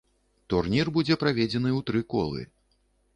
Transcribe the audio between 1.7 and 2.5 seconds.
ў тры колы.